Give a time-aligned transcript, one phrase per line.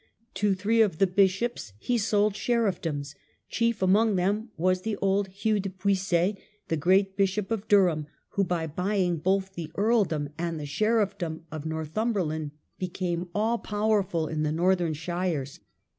[0.33, 3.13] To three of the bishops he sold sheriffdoms:
[3.49, 6.39] chief among them was the old Hugh de Puiset,
[6.69, 11.67] the great Bishop of Durham, who by buying both the earldom and the sheriffdom of
[11.67, 15.59] North umberland became all powerful in the northern shires.